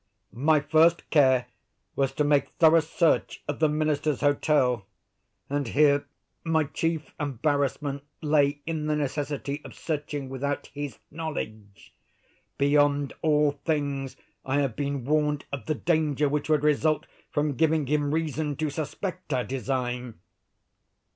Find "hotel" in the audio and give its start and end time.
4.21-4.87